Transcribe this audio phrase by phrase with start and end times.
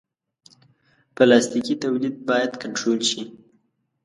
[1.15, 3.21] پلاستيکي تولید باید کنټرول شي.